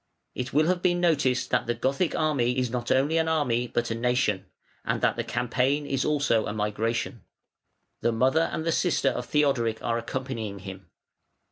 [0.33, 3.91] It will have been noticed that the Gothic army is not only an army but
[3.91, 4.47] a nation,
[4.83, 7.21] and that the campaign is also a migration.
[7.99, 10.87] The mother and the sister of Theodoric are accompanying him.